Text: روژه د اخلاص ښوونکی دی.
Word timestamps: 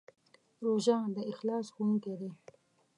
روژه 0.65 0.97
د 1.15 1.17
اخلاص 1.31 1.65
ښوونکی 1.73 2.13
دی. 2.19 2.29